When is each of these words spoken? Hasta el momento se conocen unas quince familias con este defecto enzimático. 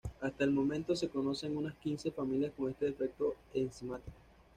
Hasta 0.19 0.45
el 0.45 0.49
momento 0.51 0.95
se 0.95 1.09
conocen 1.09 1.55
unas 1.55 1.75
quince 1.75 2.09
familias 2.09 2.51
con 2.57 2.71
este 2.71 2.85
defecto 2.85 3.35
enzimático. 3.53 4.11